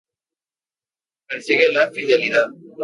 [1.29, 2.49] Persigue la fidelidad.